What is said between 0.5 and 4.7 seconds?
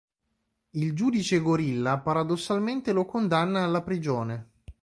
Il Giudice-gorilla paradossalmente lo condanna alla prigione.